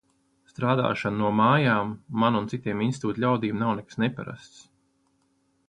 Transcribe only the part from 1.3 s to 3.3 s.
mājām" man un citiem institūta